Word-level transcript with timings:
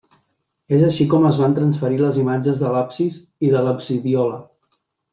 És 0.77 0.85
així 0.87 1.07
com 1.11 1.27
es 1.33 1.37
van 1.43 1.53
transferir 1.59 2.01
les 2.05 2.19
imatges 2.23 2.59
de 2.65 2.75
l'absis 2.77 3.23
i 3.49 3.55
de 3.55 3.65
l'absidiola. 3.69 4.45